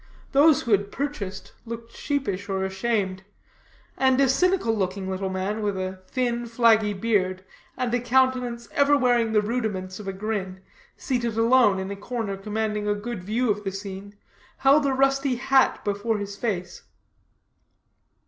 Those 0.31 0.63
who 0.63 0.71
had 0.71 0.91
purchased 0.91 1.53
looked 1.63 1.95
sheepish 1.95 2.49
or 2.49 2.65
ashamed; 2.65 3.21
and 3.95 4.19
a 4.19 4.27
cynical 4.27 4.75
looking 4.75 5.07
little 5.07 5.29
man, 5.29 5.61
with 5.61 5.77
a 5.77 6.01
thin 6.07 6.47
flaggy 6.47 6.99
beard, 6.99 7.43
and 7.77 7.93
a 7.93 7.99
countenance 7.99 8.67
ever 8.71 8.97
wearing 8.97 9.31
the 9.31 9.43
rudiments 9.43 9.99
of 9.99 10.07
a 10.07 10.11
grin, 10.13 10.59
seated 10.97 11.37
alone 11.37 11.77
in 11.77 11.91
a 11.91 11.95
corner 11.95 12.35
commanding 12.35 12.87
a 12.87 12.95
good 12.95 13.23
view 13.23 13.51
of 13.51 13.63
the 13.63 13.71
scene, 13.71 14.15
held 14.57 14.87
a 14.87 14.91
rusty 14.95 15.35
hat 15.35 15.85
before 15.85 16.17
his 16.17 16.35
face. 16.35 16.81